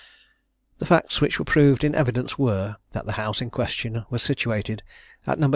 [0.79, 4.81] The facts which were proved in evidence were, that the house in question was situated
[5.27, 5.49] at No.